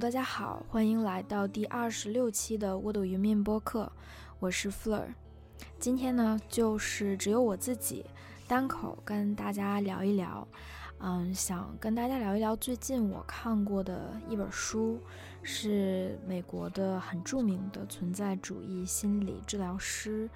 [0.00, 3.90] 大家好，欢迎来到第二十六期的沃斗云面播客，
[4.38, 5.08] 我是 Fleur。
[5.80, 8.06] 今天呢，就是只有我自己
[8.46, 10.46] 单口跟大家聊一聊，
[11.00, 15.00] 嗯，想跟大家聊一聊最近我看过的一本书，
[15.42, 20.30] 是美国的很著名的存在主义心理治疗师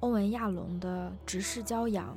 [0.00, 2.16] 欧文亚龙的《直视骄阳》。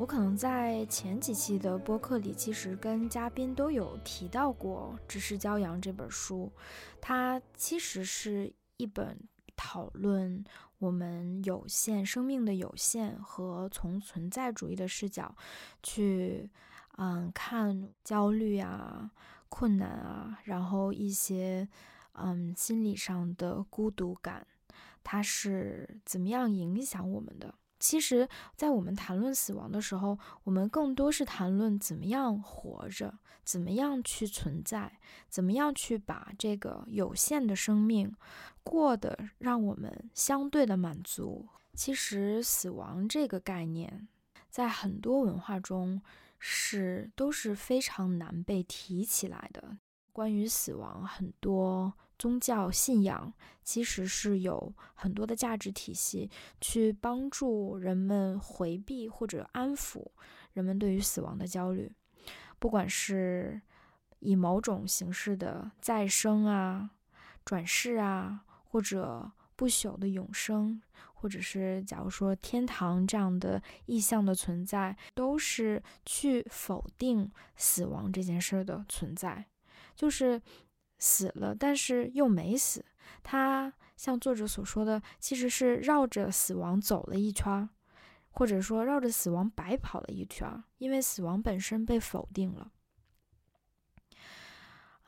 [0.00, 6.50] 我可能在前几期的播客里，其实跟嘉宾都有提到过《知识骄阳》这本书。
[7.02, 9.14] 它其实是一本
[9.54, 10.42] 讨论
[10.78, 15.36] 我们有限生命的有限和从存在主义的视角
[15.82, 16.48] 去，
[16.96, 19.10] 嗯，看焦虑啊、
[19.50, 21.68] 困难啊，然后一些
[22.14, 24.46] 嗯心理上的孤独感，
[25.04, 27.54] 它是怎么样影响我们的。
[27.80, 35.00] 其实，在我们谈论死亡的时候，我们更多是谈论怎么样活着，怎么样去存在，
[35.30, 38.14] 怎么样去把这个有限的生命
[38.62, 41.48] 过得让我们相对的满足。
[41.72, 44.06] 其实，死亡这个概念，
[44.50, 46.02] 在很多文化中
[46.38, 49.78] 是都是非常难被提起来的。
[50.12, 56.30] 关于死亡，很多宗教信仰其实是有很多的价值体系
[56.60, 60.04] 去帮助人们回避或者安抚
[60.52, 61.90] 人们对于死亡的焦虑，
[62.58, 63.60] 不管是
[64.18, 66.90] 以某种形式的再生啊、
[67.44, 70.82] 转世啊，或者不朽的永生，
[71.14, 79.46] 或者是假如说天堂这样的意象的存在，都是去否定死亡这件事的存在。
[80.00, 80.40] 就是
[80.96, 82.82] 死了，但是又没死。
[83.22, 87.68] 他像作者所说的，其实是绕着死亡走了一圈，
[88.30, 92.72] 或者说绕着死亡白跑了一圈，因为死亡本身被否定了。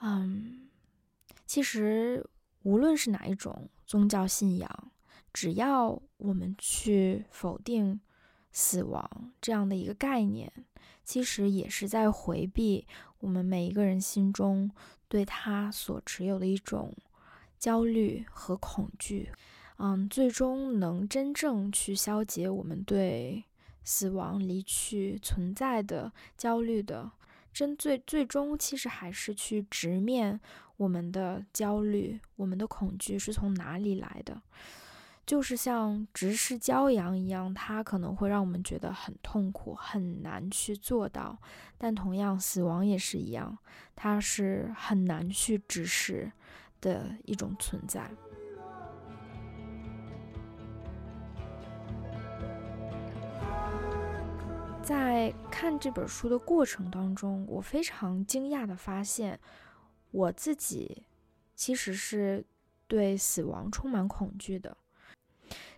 [0.03, 0.69] 嗯，
[1.47, 2.29] 其实
[2.65, 4.93] 无论是哪一种宗教信仰，
[5.33, 7.99] 只要我们去否定
[8.51, 10.53] 死亡这样的一个概念。
[11.05, 12.87] 其实也是在回避
[13.23, 14.69] 我们每一个人心中
[15.09, 16.93] 对他所持有的一种
[17.57, 19.31] 焦虑和恐惧，
[19.79, 23.45] 嗯，最终能真正去消解我们对
[23.85, 27.13] 死亡、离去、存在的焦虑的，
[27.53, 30.41] 真最最终其实还是去直面
[30.77, 34.43] 我们的焦虑、我们的恐惧是从哪里来的。
[35.25, 41.39] 就是像直视骄阳一样，它可能会让我们觉得很痛苦，很难去做到。
[41.79, 43.57] 但同样，死亡也是一样，
[43.95, 46.31] 它是很难去直视
[46.81, 48.11] 的一种存在。
[54.83, 59.39] 在看这本书的过程当中，我非常惊讶的发现，
[60.11, 61.05] 我自己
[61.55, 62.45] 其实是
[62.89, 64.77] 对死亡充满恐惧的。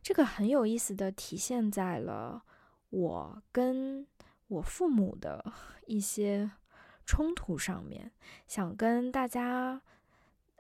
[0.04, 2.44] 这个很有意思的体现在了
[2.91, 4.06] 我跟
[4.48, 5.42] 我父母的
[5.88, 6.50] 一些
[7.06, 8.12] 冲突上面，
[8.47, 9.81] 想跟大家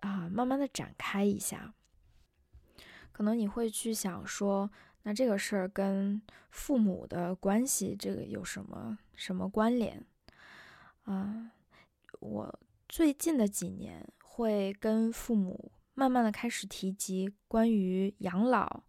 [0.00, 1.74] 啊慢慢的展开一下。
[3.12, 4.70] 可能你会去想说，
[5.02, 10.02] 那这个事儿跟父母的关系，这个有什么什么关联？
[11.04, 11.52] 啊，
[12.18, 12.58] 我
[12.88, 18.84] 最近的几年会跟父母慢慢的开始提及关于养老。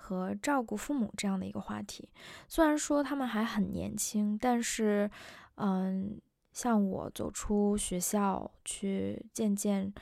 [0.00, 2.08] 和照顾父母这样的一个话题，
[2.48, 5.10] 虽然说他们还很年轻，但是，
[5.56, 6.18] 嗯，
[6.52, 9.92] 像我走出学校去渐渐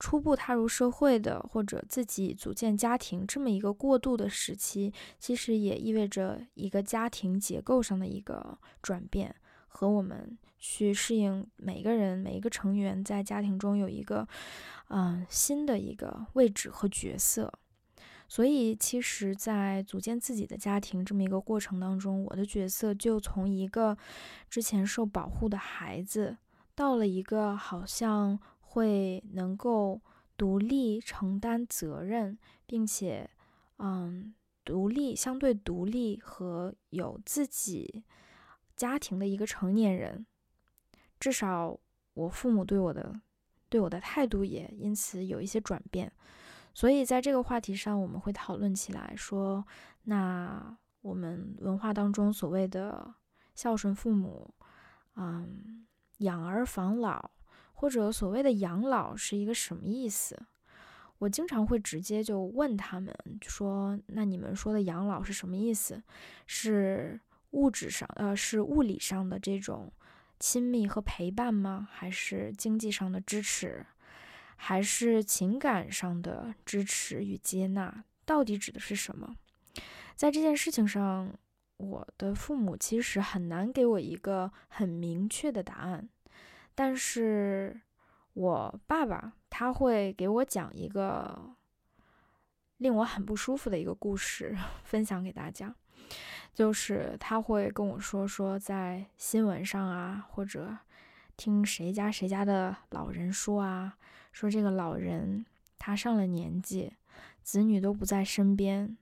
[0.00, 9.32] 初步踏入社会的，或者自己组建家庭这么一个过渡的时期，其实也意味着一个家庭结构上的一个转变，
[9.68, 14.26] 和我们去适应每一个人每一个成员在家庭中有一个，
[14.88, 17.52] 嗯，新的一个位置和角色。
[18.32, 23.94] 所以，其实，在组建自己的家庭这么一个过程当中，我的角色就从一个
[24.48, 26.38] 之前受保护的孩子，
[26.74, 30.00] 到了一个好像会能够
[30.34, 33.28] 独立承担责任，并且，
[33.76, 34.32] 嗯，
[34.64, 38.02] 独立相对独立和有自己
[38.74, 40.24] 家庭的一个成年人。
[41.20, 41.78] 至少，
[42.14, 43.20] 我父母对我的
[43.68, 46.10] 对我的态度也因此有一些转变。
[46.74, 49.66] 所以，在这个话题上，我们会讨论起来，说，
[50.04, 53.14] 那我们文化当中所谓的
[53.54, 54.54] 孝顺父母，
[55.16, 55.86] 嗯，
[56.18, 57.30] 养儿防老，
[57.74, 60.40] 或者所谓的养老是一个什么意思？
[61.18, 66.02] 我经常会直接就问他们说：“那你们说的养老是什么意思？
[66.46, 67.20] 是
[67.50, 69.92] 物质上，呃，是物理上的这种
[70.40, 71.86] 亲密和陪伴吗？
[71.92, 73.86] 还是经济上的支持？
[74.56, 78.04] 还是情感上的支持与接纳？
[78.24, 79.36] 到底指的是什么？”
[80.16, 81.32] 在这件事情上，
[81.76, 86.08] 我的父母其实很难给我一个很明确的答案，
[86.74, 87.80] 但是。
[88.34, 91.54] 我爸爸他会给我讲一个
[92.78, 95.76] 令我很不舒服的一个故事， 分享给大家。
[96.54, 100.78] 就是他会跟我说说，在新闻上啊，或者
[101.36, 103.98] 听谁家谁家的老人说啊，
[104.32, 105.46] 说这个老人
[105.78, 106.94] 他上了年纪，
[107.42, 108.96] 子女都不在身边，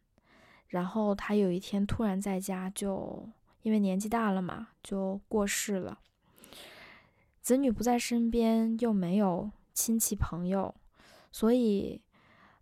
[0.68, 3.28] 然后他有一天突然在家，就
[3.62, 6.00] 因为年纪大了嘛，就过世了。
[7.40, 10.74] 子女不在身边，又没有亲戚朋友，
[11.32, 12.02] 所以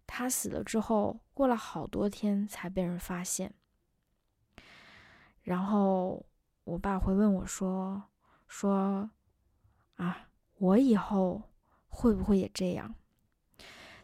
[0.06, 3.55] 他死了之后，过了好多天才被人发现。
[5.43, 6.25] 然后
[6.64, 8.05] 我爸会问我说
[8.47, 9.11] ：“说
[9.97, 10.29] 啊，
[10.59, 11.43] 我以后
[11.99, 12.95] 会不会也这样？”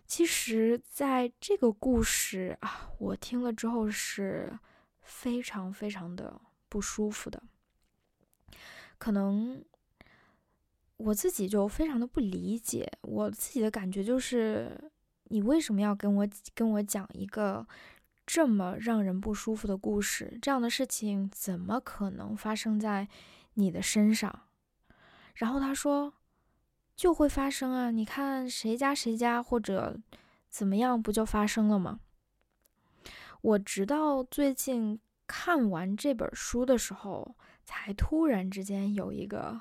[0.06, 4.58] 其实，在这个故事啊，我听了之后是
[5.02, 7.43] 非常非常的不舒服的，
[8.99, 9.64] 可能。
[10.96, 14.93] 我自己就非常的不理解，我自己的感觉就是，
[15.25, 17.67] 你为什么要跟我跟我讲一个
[18.25, 20.38] 这么让人不舒服的故事？
[20.41, 23.08] 这样的事情怎么可能发生在
[23.55, 24.46] 你的身上？
[25.35, 26.14] 然后他说，
[26.96, 27.91] 就会发生啊！
[27.91, 29.99] 你看谁家谁家或者
[30.49, 32.00] 怎么样，不就发生了吗？
[33.41, 39.61] 我直到最近看完这本书的时候，才突然之间有一个。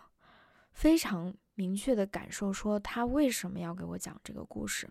[0.73, 4.89] 非常明确的感受，说他为什么要给我讲这个故事。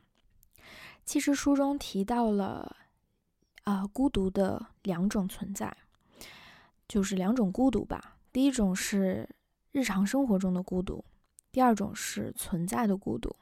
[1.05, 2.77] 其实书中提到了，
[3.65, 5.77] 啊，孤独的两种存在，
[6.87, 8.17] 就是两种孤独吧。
[8.31, 9.29] 第一种是
[9.73, 11.05] 日常生活中的孤独，
[11.53, 13.37] 第二种是存在的孤独。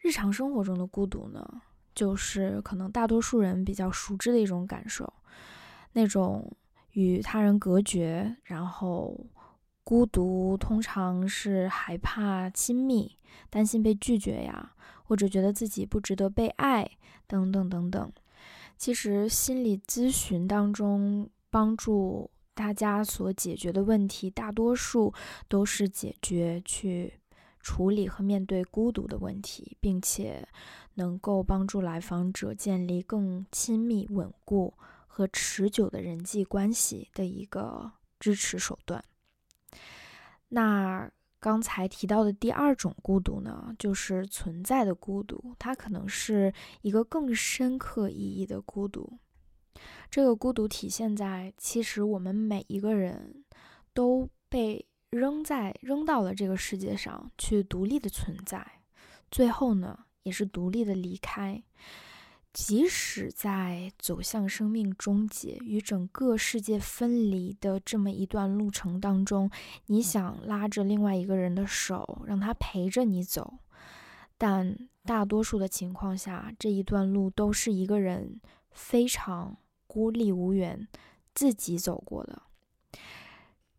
[0.00, 1.60] 日常生活中的孤独呢，
[1.94, 5.12] 就是可能大多数人比较熟知的一种感受，
[5.92, 6.50] 那种
[6.92, 9.26] 与他人隔绝，然后。
[9.82, 13.16] 孤独通常是害怕亲密，
[13.48, 16.88] 担心被拒绝呀，或者觉得自己不值得被爱，
[17.26, 18.12] 等等等等。
[18.76, 22.30] 其实心理咨询当中帮助
[22.60, 25.14] 大家所解决的问题，大多数
[25.48, 27.14] 都是解决去
[27.58, 30.46] 处理和面对孤独的问题，并且
[30.96, 34.74] 能够帮助来访者建立更亲密、稳固
[35.06, 39.02] 和持久的人际关系的一个支持手段。
[40.50, 46.52] 那刚才提到的第二种孤独呢，就是存在的孤独，它可能是
[46.82, 49.18] 一个更深刻意义的孤独。
[50.10, 53.44] 这个孤独体现在，其实我们每一个人
[53.92, 58.66] 都被扔在扔到了这个世界上去独立的存在，
[59.30, 61.62] 最后呢，也是独立的离开。
[62.52, 69.48] 即使在走向生命终结、与整个世界分离的这么一段路程当中，
[69.86, 73.60] 你想拉着另外一个人的手，让他陪着你走，
[74.36, 78.40] 但大多数的情况下，这一段路都是一个人
[78.72, 79.56] 非常
[79.92, 80.86] 孤立无援、
[81.34, 82.42] 自己走过的。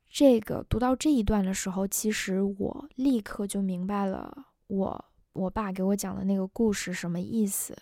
[0.09, 7.73] 这个读到这一段的时候，其实我立刻就明白了，我我爸给我讲的那个故事什么意思。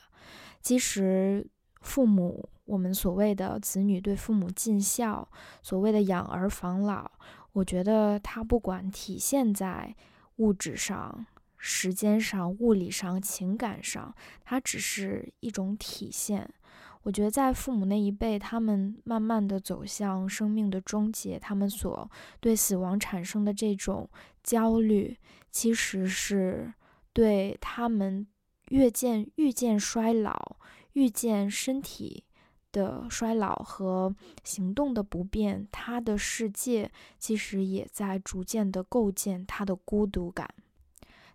[0.62, 1.50] 其实，
[1.81, 5.27] 父母，我们所谓的子女对父母尽孝，
[5.63, 7.09] 所谓的养儿防老，
[7.53, 9.95] 我觉得它不管体现在
[10.36, 11.25] 物质上、
[11.57, 16.53] 时间上、物理上、情感上，它只是一种体现。
[17.03, 24.10] 我觉得在父母那一辈，他们慢慢的走向生命的终结，他们所对死亡产生的这种
[24.44, 25.18] 焦虑，
[25.51, 26.74] 其实是
[27.13, 28.27] 对他们。
[28.70, 30.58] 越见愈见衰老，
[30.94, 32.24] 愈见身体
[32.72, 40.48] 的衰老和行动的不便，他的世界其实也在逐渐的构建他的孤独感。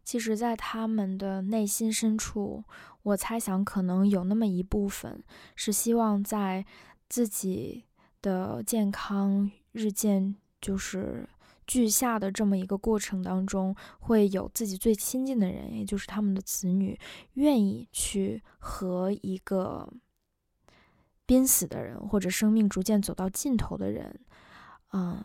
[0.04, 2.62] 其实，在他们的内心深处，
[3.02, 5.24] 我猜想可能有那么一部分
[5.56, 6.64] 是希望在
[7.08, 7.84] 自己
[8.22, 11.28] 的健康日渐就是。
[11.66, 17.00] 俱下的这么一个过程当中，会有自己最亲近的人，也就是他们的子女，
[17.36, 19.90] 愿意去和一个
[21.24, 24.20] 濒死的人或者生命逐渐走到尽头的人，
[24.92, 25.24] 嗯，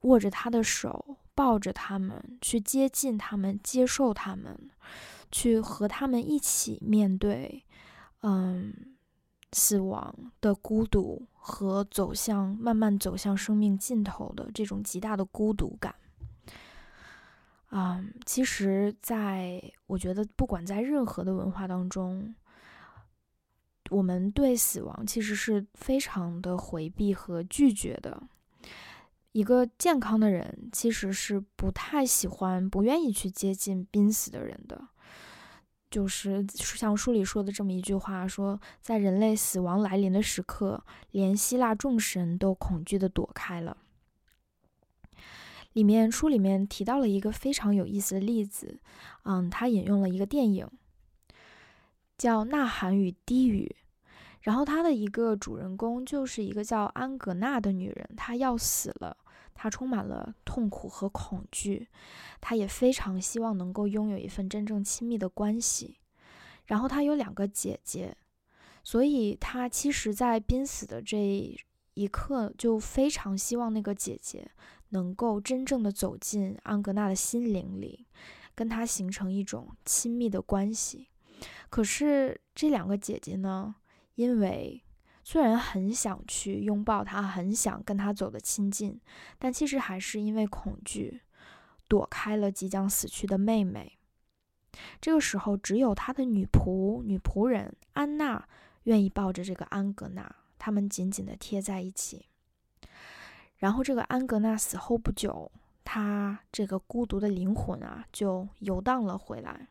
[0.00, 4.58] 握着他的手，抱着他们，去接近他们，接受他们。
[5.30, 7.64] 去和他们一起面对，
[8.22, 8.74] 嗯，
[9.52, 15.94] 死亡的孤独和走向慢慢走向生命尽头的这种极大的孤独感。
[17.70, 22.34] 嗯，其实，在我觉得，不管在任何的文化当中，
[23.90, 28.22] 我们对死亡其实是非常的回避和拒绝的。
[29.38, 34.88] 一个健康的人其实是不太喜欢、不愿意去接近濒死的人的。
[35.88, 43.76] 就是像书里说的这么一句话：说在人类死亡来临的时刻，连希腊众神都恐惧的躲开了。
[45.72, 48.80] 里面书里面提到了一个非常有意思的例子，
[49.22, 50.68] 嗯，他引用了一个电影，
[52.16, 53.76] 叫《呐喊与低语》，
[54.40, 59.16] 然后他的一个主人公就是一个叫安格纳的女人，她要死了，
[59.58, 61.88] 他充满了痛苦和恐惧，
[62.40, 65.98] 他也非常希望能够拥有一份真正亲密的关系，
[66.66, 68.16] 然后他有两个姐姐，
[68.84, 71.18] 所以他其实，在濒死的这
[71.94, 74.48] 一刻，就非常希望那个姐姐。
[74.90, 78.06] 能够真正的走进安格纳的心灵里，
[78.54, 81.08] 跟他形成一种亲密的关系。
[81.68, 83.74] 可是这两个姐姐呢，
[84.14, 84.82] 因为
[85.30, 88.98] 虽然很想去拥抱他，很想跟他走得亲近，
[89.38, 91.20] 但其实还是因为恐惧，
[91.86, 93.98] 躲开了即将死去的妹妹。
[95.02, 98.48] 这个时候，只有他的女仆、女仆人安娜
[98.84, 102.24] 愿意抱着这个安格纳，他们紧紧地贴在一起。
[103.58, 105.52] 然后，这个安格纳死后不久，
[105.84, 109.68] 他这个孤独的灵魂啊，就游荡了回来，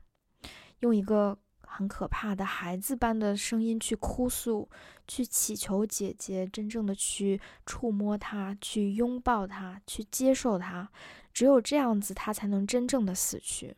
[0.82, 1.36] 用一个
[1.70, 4.68] 很可怕的孩子般的声音去哭诉，
[5.08, 10.90] 去祈求姐姐真正的去触摸他，去拥抱他，去接受他。
[11.34, 13.76] 只有这样子，他才能真正的死去。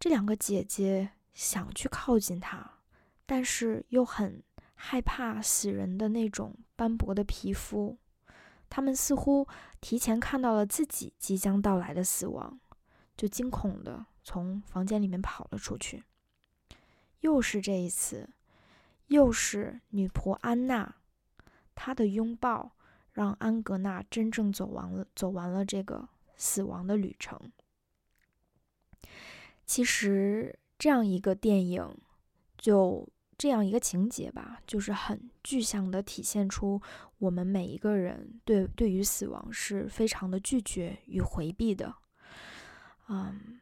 [0.00, 2.78] 这两个姐姐想去靠近他，
[3.26, 4.42] 但是又很
[4.74, 7.98] 害怕死人的那种斑驳的皮肤。
[8.70, 9.46] 他们似乎
[9.80, 12.58] 提前看到了自己即将到来的死亡，
[13.16, 16.02] 就惊恐地从房间里面跑了出去。
[17.26, 18.30] 又是这一次，
[19.08, 20.94] 又是女仆安娜，
[21.74, 22.76] 她的拥抱
[23.10, 27.36] 让安格纳真正走完了走完了这个死亡的旅程。
[29.64, 31.98] 其实，这样一个电影
[32.56, 33.08] 就。
[33.38, 36.80] 这样一个情节吧，就是很具象的体现出
[37.18, 41.94] 我们每一个人对对于死亡是非常的拒绝与回避的。
[43.08, 43.60] 嗯，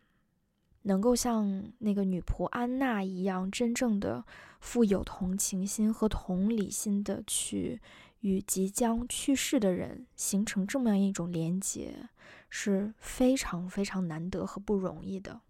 [0.85, 4.25] 能够像那个女仆安娜一样，真正的
[4.61, 7.83] 富有同情心和同理心的去
[8.21, 12.09] 与即将去世的人形成这么样一种连结，
[12.49, 15.43] 是非常非常难得和不容易的。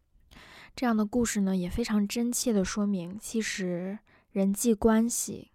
[0.75, 4.01] 这样的故事呢，也非常真切的说明，其实。
[4.33, 5.53] 人际关系，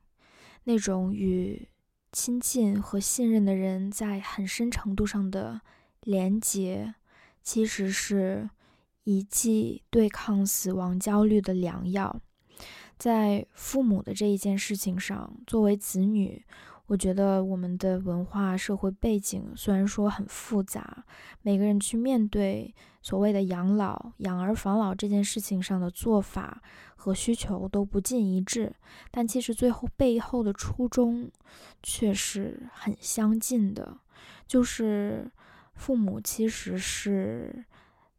[0.64, 1.68] 那种与
[2.14, 5.60] 亲近和信任的人在很深程度上的
[6.00, 6.96] 连结，
[7.44, 8.50] 其实是
[9.18, 12.22] 一剂对抗死亡焦虑的良药。
[12.98, 16.46] 在父母的这一件事情上，作为子女。
[16.88, 21.06] 我觉得我们的文化社会背景虽然说很复杂，
[21.44, 22.74] 每个人去面对
[23.04, 26.64] 所谓的养老、养儿防老这件事情上的做法
[26.96, 28.74] 和需求都不尽一致，
[29.12, 31.30] 但其实最后背后的初衷
[31.84, 34.00] 却是很相近的，
[34.48, 35.32] 就是
[35.76, 37.64] 父母其实是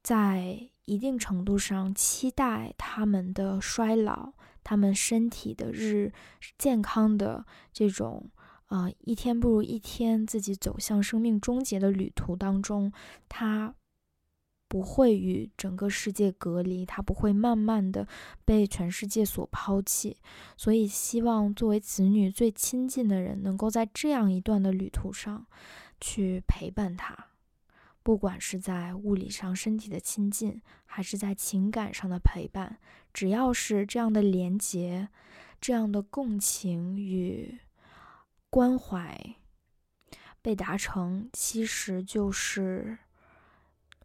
[0.01, 4.33] 在一定程度上期待他们的衰老、
[4.65, 6.13] 他们身体的日
[6.59, 8.29] 健康的这种。
[8.67, 12.93] 啊，一天不如一天，自己走向生命终结的旅途当中，
[13.29, 13.75] 他
[14.69, 18.07] 不会与整个世界隔离，他不会慢慢的
[18.45, 20.17] 被全世界所抛弃。
[20.57, 25.45] 所以，希望作为子女最亲近的人，能够在这样一段的旅途上
[26.01, 27.27] 去陪伴他，
[28.11, 32.81] 不管是在物理上身体的亲近，还是在情感上的陪伴，
[33.15, 35.09] 只要是这样的连结，
[35.61, 37.61] 这样的共情与。
[38.51, 39.37] 关怀
[40.43, 42.99] 被达成，其实就是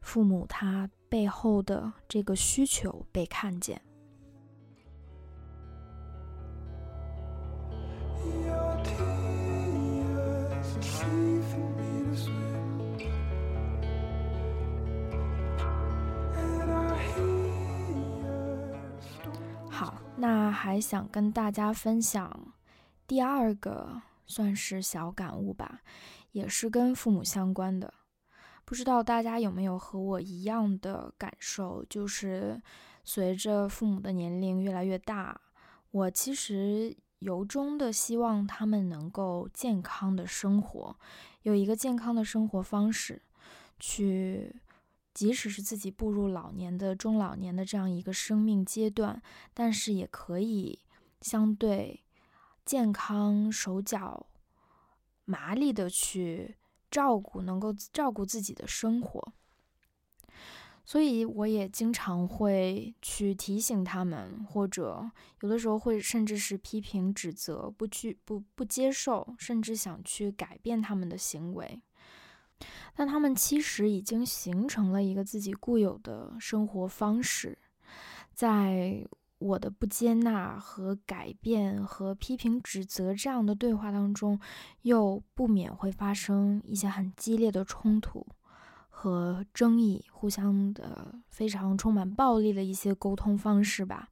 [0.02, 3.82] 父母他背后的这个需求被看见。
[20.18, 22.54] 那还想跟大家分享
[23.08, 24.02] 第二个。
[24.28, 25.82] 算是小感悟吧，
[26.32, 27.94] 也是跟父母相关的。
[28.66, 32.60] 不知道大家有没有和我一样的感受，就是
[33.04, 35.40] 随着父母的年龄越来越大，
[35.92, 40.98] 我其实由衷的希望他们能够健康的生活，
[41.44, 43.22] 有一个健康的生活方式，
[43.80, 44.56] 去
[45.16, 49.20] 即使是自己步入老年的中老年的这样一个生命阶段，
[49.56, 50.78] 但是也可以
[51.22, 52.04] 相对
[52.64, 54.28] 健康、手脚
[55.26, 56.58] 麻利的去。
[56.92, 59.34] 照顾能够照顾自己的生活，
[60.86, 71.82] 所以我也经常会去提醒他们，或者有的时候会甚至是批评指责，不去不不接受，甚至想去改变他们的行为。
[72.96, 77.58] 但他们其实已经形成了一个自己固有的生活方式，
[78.34, 79.08] 在。
[79.38, 84.40] 我的不接纳和改变和批评指责这样的对话当中，
[84.84, 88.26] 又不免会发生一些很激烈的冲突
[88.90, 94.08] 和争议，互相的非常充满暴力的一些沟通方式吧。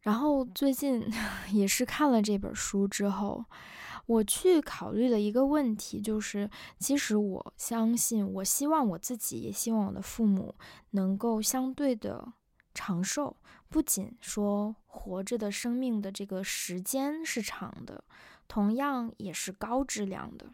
[0.00, 1.04] 然后最近
[1.52, 3.44] 也是看了这本书之后，
[4.06, 10.54] 我去考虑了一个问题，就是其实我相信，我希望我自己，也希望我的父母
[10.90, 12.32] 能够相对的
[12.74, 13.36] 长寿。
[13.68, 18.04] 不仅说活着的生命的这个时间是长的，
[18.46, 20.46] 同样也是高质量的。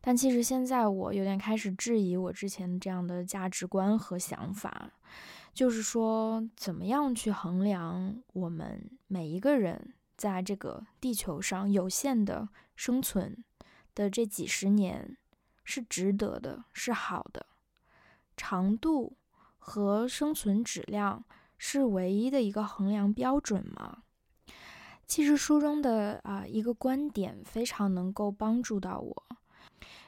[0.00, 4.90] 但其实现在我有点开始质疑我之前这样的价值观和想法，
[5.54, 13.44] 就是说怎么样去衡量我们每一个人在这个地球上有限的生存
[13.94, 15.16] 的这几十年
[15.64, 17.46] 是值得的，是好的，
[18.36, 19.16] 长度
[19.58, 21.24] 和生存质量。
[21.56, 24.02] 是唯一的一个衡量标准吗？
[25.06, 29.24] 其实书中的啊一个观点非常能够帮助到我。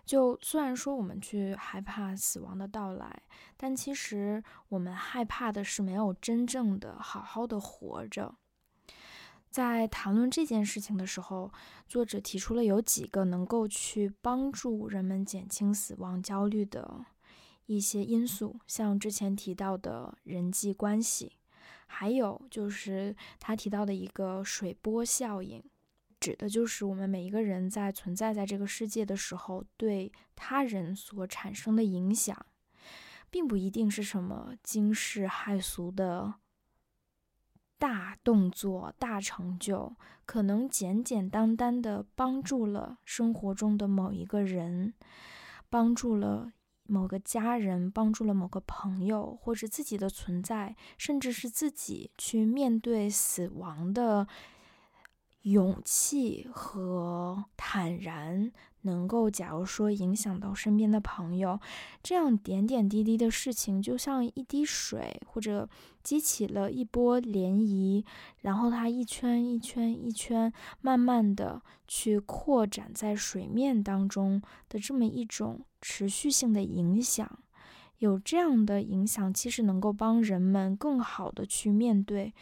[0.05, 3.23] 就虽然说我们去害怕死亡的到来，
[3.57, 8.35] 但其实我们害怕的是没有真正的好好的活着。
[9.57, 11.51] 在谈论这件事情的时候，
[11.89, 17.07] 作者提出了有几个能够去帮助人们减轻死亡焦虑的。
[17.65, 21.39] 一些因素，像之前提到的人际关系，
[21.87, 25.65] 还有就是他提到的一个水波效应，
[26.21, 32.45] 指的就是我们每一个人在存在在这个世界的时候，对他人所产生的影响，
[33.31, 36.35] 并不一定是什么惊世骇俗的
[37.79, 44.95] 大动作、大成就，可能简简单单的帮助了生活中的某一个人，
[45.69, 46.53] 帮助了。
[46.89, 54.29] 某个家人帮助了某个朋友，或者自己的存在，甚至是自己去面对死亡的
[55.47, 58.53] 勇气和坦然。
[58.83, 61.59] 能够，假如说影响到身边的朋友，
[62.05, 65.69] 这样点点滴滴的事情，就像一滴水，或者
[66.05, 68.05] 激起了一波涟漪，
[68.43, 77.29] 然后它一圈一圈一圈，慢慢的去扩展在水面当中的这么一种持续性的影响，
[77.99, 82.33] 有这样的影响，其实能够帮人们更好的去面对，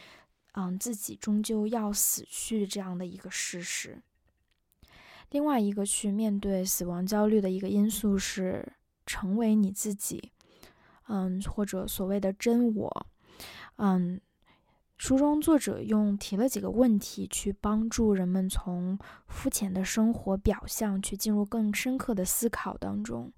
[0.55, 4.03] 嗯，自己终究要死去这样的一个事实。
[5.31, 8.73] 另外一个去面对死亡焦虑的一个因素是
[9.05, 10.31] 成为你自己，
[11.09, 13.07] 嗯，或者所谓的真我，
[13.77, 14.21] 嗯，
[14.97, 23.33] 书中作者用提了几个问题去帮助人们从肤浅的生活表象去进入更深刻的思考当中。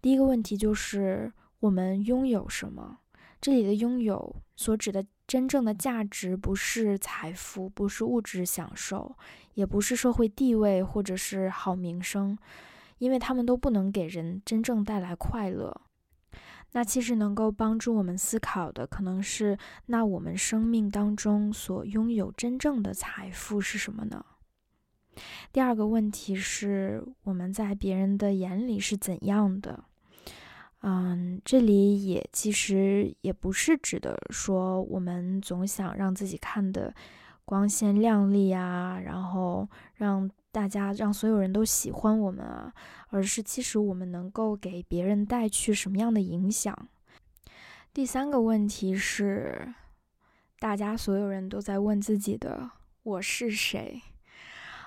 [0.00, 3.00] 第一个问题就是我们拥有什么？
[3.44, 5.04] 这里的拥有所指的。
[5.26, 9.16] 真正的价值不是财富，不是物质享受，
[9.54, 12.36] 也不是社会地位或者是好名声，
[12.98, 15.80] 因为他们都不能给人真正带来快乐。
[16.72, 24.24] 那其实能够帮助我们思考的，可能是那我们生命当中所拥有真正的财富是什么呢？
[25.52, 29.84] 第二个问题是我们在别人的眼里是怎样的？
[30.86, 36.94] 嗯，这里也其实也不是指的说我们总想让自己看的
[37.46, 42.70] 光鲜亮丽啊，然后让大家让所有人都喜欢我们啊，
[43.08, 46.76] 而是其实我们能够给别人带去什么样的影响。
[47.94, 49.72] 第三个问题是，
[50.58, 52.70] 大家所有人都在问自己的
[53.02, 54.02] 我是谁？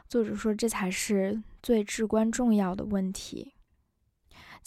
[0.08, 3.54] 作者说这才是最至关重要的问题。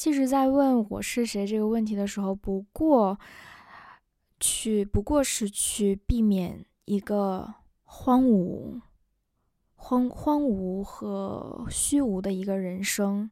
[0.01, 3.21] 其实，在问我是谁这个问题的时候，不过
[4.41, 8.81] 去不过是去避免一个荒芜、
[9.75, 13.31] 荒荒芜和虚无的一个人生，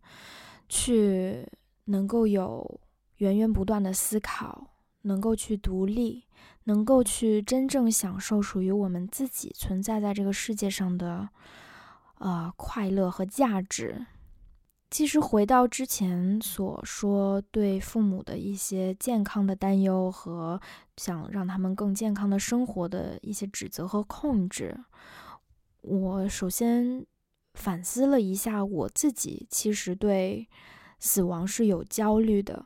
[0.69, 1.49] 去
[1.87, 2.79] 能够有
[3.17, 4.73] 源源不断的思考，
[5.05, 6.27] 能够去独立，
[6.65, 11.31] 能够去真正享受属于我们自己存在在这个世界上的
[12.19, 14.05] 呃快乐和价值。
[14.91, 20.59] 其实回到之前所说，对父母的一些健康的担忧和
[20.97, 24.75] 想让他们更健康的生活的一些指责和控制，
[25.83, 27.05] 我首先
[27.53, 30.49] 反思了一下我自己，其实对
[30.99, 32.65] 死亡是有焦虑的。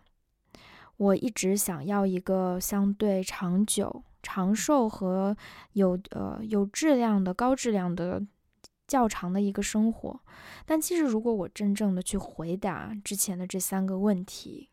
[0.98, 5.36] 我一直想要一个相对长久、长寿和
[5.72, 8.22] 有呃有质量的、高质量的。
[8.92, 10.20] 较长的一个生活，
[10.66, 14.68] 但其实如果我真正的去回答之前的这三个问题，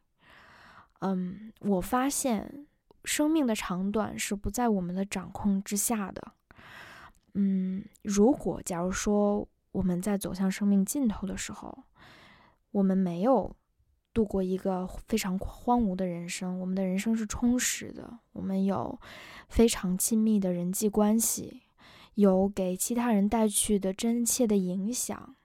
[1.00, 2.68] 嗯，我发现
[3.06, 6.34] 生命的长短是不在我们的掌控之下的。
[7.36, 11.86] 嗯，如果假如说我们在走向生命尽头的时候，
[12.72, 13.56] 我们没有
[14.14, 19.00] 度过一个非常荒芜的人生，我们的人生是充实的，我们有
[19.48, 21.62] 非常亲密的人际关系。
[22.20, 25.36] 有给其他人带去的真切的影响，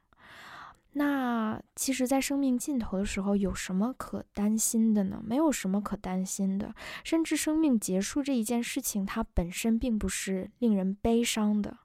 [0.95, 5.23] 那其实，在生命尽头的时候，有什么可担心的呢？
[5.25, 11.79] 没有什么可担心的，甚至生命结束这一件事情，它本身并不是令人悲伤的。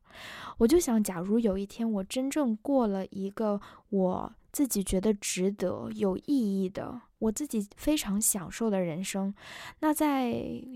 [0.58, 6.24] 我就想，假如有一天我真正过了一个我自己觉得值得、有意
[6.64, 9.34] 义的、我自己非常享受的人生，
[9.80, 10.34] 那在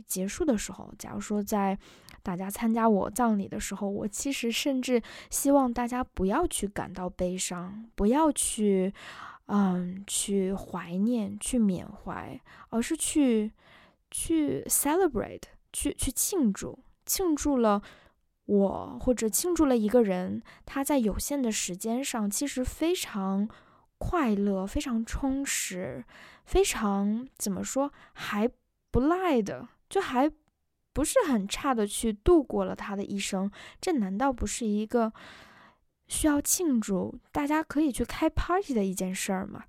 [0.07, 1.77] 结束的时候，假如说在。
[2.25, 8.93] 大家参加我葬礼的时候，我其实甚至希望大家不要去感到悲伤，不要去，
[9.47, 13.51] 嗯，去怀念、去缅怀，而是去
[14.09, 15.41] 去 celebrate，
[15.73, 17.81] 去去庆祝，庆祝了
[18.45, 23.49] 我或者庆祝了一个人，他在有限的时间上其实非常
[23.97, 26.03] 快乐、非常充实、
[26.45, 28.49] 非常怎么说还
[28.91, 30.31] 不赖的，就还。
[30.95, 33.49] 不是很差的去度过了他的一生，
[33.81, 35.11] 这难道不是一个
[36.07, 39.63] 需要庆祝、大家可以去开 party 的一件事儿吗？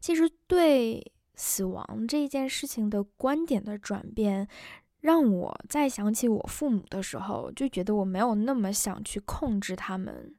[0.00, 4.46] 其实对死亡这一件事情的观点的转变，
[5.06, 10.34] 让我在想起我父母的时候，就觉得我没有那么想去控制他们，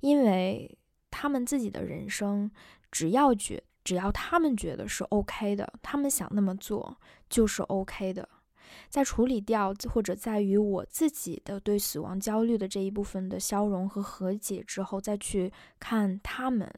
[0.00, 0.78] 因为
[1.10, 2.48] 他们自己的人生，
[2.92, 6.96] 只要觉只要他们觉得是 OK 的，他们想那么做
[7.28, 8.28] 就是 OK 的。
[8.88, 16.72] 在处理掉或者在于我自己的对死亡焦虑的这一部分的消融和和解之后，再去看他们，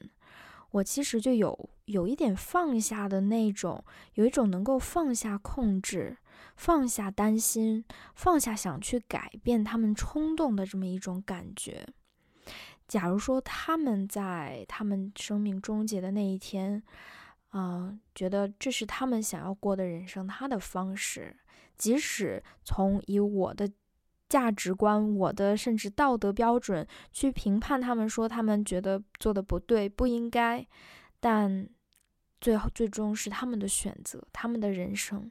[0.71, 6.17] 我其实就有有一点放下的那种，有一种能够放下控制、
[6.57, 11.87] 放下担心、放下想去改变他们冲动的这么一种感觉。
[12.87, 16.83] 假如说他们在他们生命终结的那一天，
[17.49, 21.37] 啊，觉得这是他们想要过的人生，他的方式。
[21.77, 23.69] 即使从以我的
[24.29, 30.65] 价值观、我的甚至道德标准去评判他们，说他们觉得做的不对、不应该，
[31.19, 31.69] 但
[32.41, 35.31] 最后最终是他们的选择、他们的人生。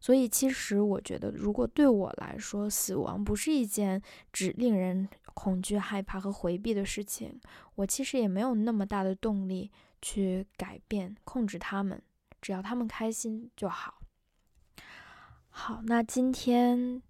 [0.00, 4.00] 所以，其实我觉得，如果对我来说，死亡不是一件
[4.32, 7.40] 只令人恐惧、害怕和回避的事情，
[7.74, 12.00] 我其实也没有那么大的动力去改变、控制他们，
[12.40, 13.94] 只要他们开心就好。
[15.48, 17.02] 好，那今天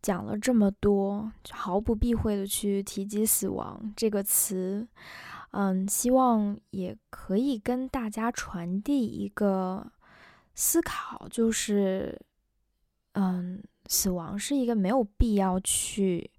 [0.00, 4.86] 讲了这么多，毫不避讳的去提及死亡这个词，
[5.50, 9.90] 嗯，希望也可以跟大家传递一个
[10.54, 12.16] 思考，就是，
[13.18, 16.30] 嗯，死亡是一个没有必要去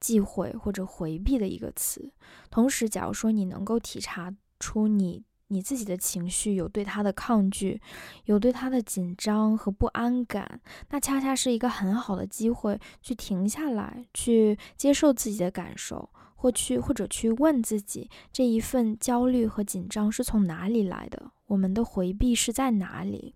[0.00, 2.12] 忌讳或者回避的一个词。
[2.50, 5.24] 同时，假如说你能够体察出你。
[5.48, 7.78] 你自己的情绪有对他的抗拒，
[8.24, 21.32] 有对他的紧张和不安感，那恰恰是一个很好的机会，去停下来，去接受自己的感受，或去或者去问自己，这一份焦虑和紧张是从哪里来的？
[21.48, 23.34] 我们的回避是在哪里？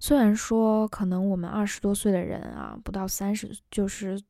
[0.00, 4.20] 虽然说，可能我们二十多岁的人啊，不到三十，就是。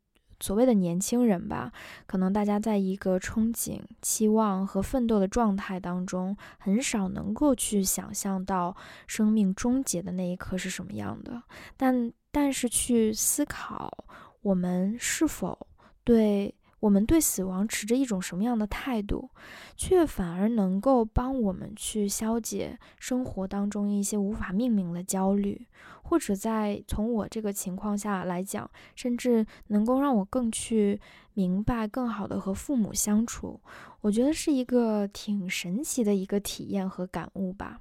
[0.43, 1.71] 所谓的年轻人吧，
[2.07, 8.75] 可能大家在一个憧憬、期望和奋斗的状态当中，很少能够去想象到
[9.07, 11.43] 生命终结的那一刻是什么样的。
[11.77, 13.93] 但但是去思考，
[14.41, 15.67] 我们是否
[16.05, 16.55] 对。
[16.81, 19.31] 我们对死亡持着一种什么样的态度，
[19.77, 25.67] 却反而能够帮我们去消解生活当中一些无法命名的焦虑，
[26.03, 31.01] 或者在从我这个情况下来讲，甚至能够让我更去
[31.35, 33.61] 明白、更好的和父母相处。
[34.01, 37.81] 我觉得是一个挺神奇的一个体验和感悟吧。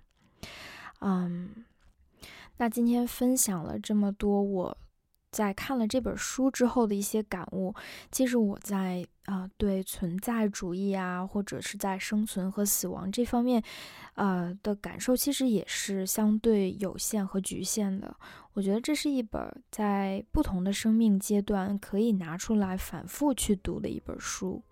[1.00, 1.66] 嗯，
[2.58, 4.78] 那今天分享了这么多我。
[5.32, 7.74] 在看了这本书之后的一些感悟，
[8.12, 13.63] 其实我在啊对存在主义啊，或者是在生存和死亡这方面，
[14.15, 18.15] 呃的感受，其实也是相对有限和局限的。
[18.54, 24.63] 我觉得这是一本在不同的生命阶段可以拿出来反复去读的一本书。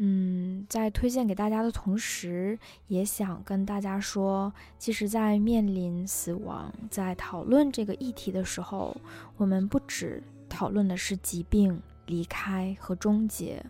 [0.00, 2.56] 嗯，在推荐给大家的同时，
[2.86, 8.96] 也想跟大家说，其实，在面临死亡，在讨论这个议题的时候，
[9.36, 13.60] 我们不只讨论的是疾病、离开和终结，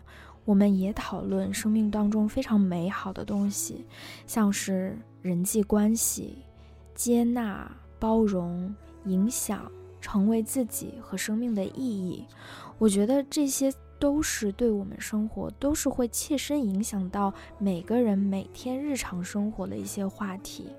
[0.45, 3.83] 我们也讨论生命当中非常美好的东西，
[4.27, 6.37] 像是人际关系、
[6.93, 8.71] 接纳、包容、
[9.05, 12.23] 影响、成为自己和生命的意义。
[12.77, 13.73] 我觉得这些。
[13.99, 20.69] 都是对我们生活，都是会切身影响到每个人每天日常生活的一些话题。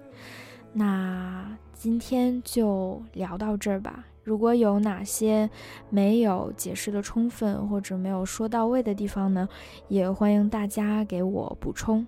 [0.72, 4.04] 那今天就聊到这儿吧。
[4.22, 5.48] 如果有哪些
[5.88, 9.48] 没有解释的充分或者没有说到位的地方呢，
[9.88, 12.06] 也欢迎大家给我补充。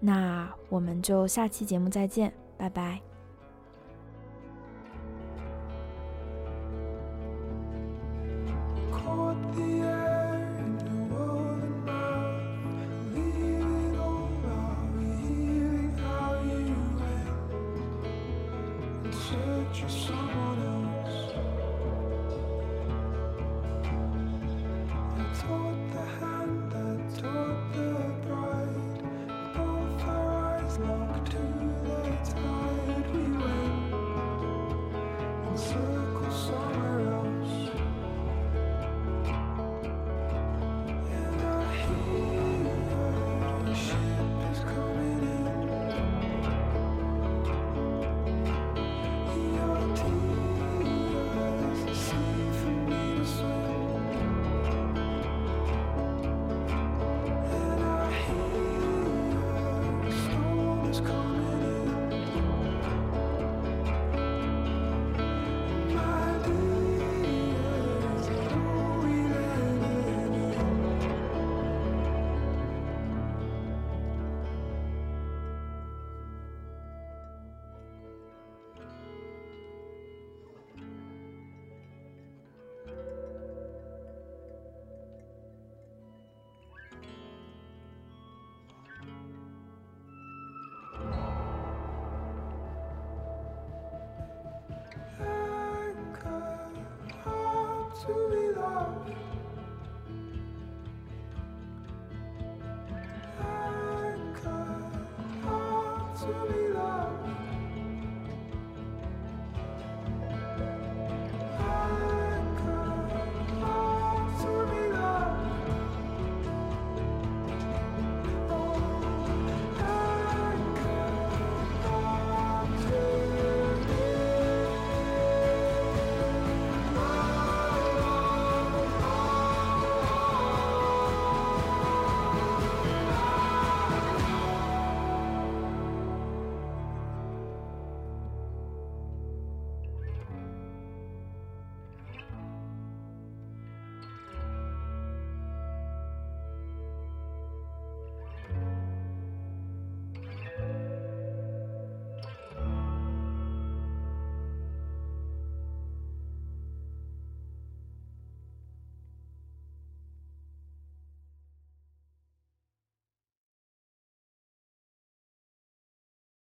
[0.00, 3.00] 那我们就下期节目再见，拜拜。